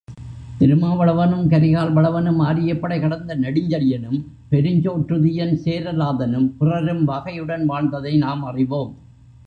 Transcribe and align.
திருமாவளவனும், 0.59 1.45
கரிகால்வளவனும், 1.47 2.37
ஆரியப்படை 2.37 2.99
கடந்த 2.99 3.35
நெடுஞ்செழியனும், 3.35 4.19
பெருஞ்சோற்றுதியன் 4.51 5.55
சேரலாதனும், 5.65 6.51
பிறரும் 6.57 7.07
வாகையுடன் 7.07 7.65
வாழ்ந்ததை 7.65 8.17
நாம் 8.17 8.43
அறிவோம். 8.43 8.95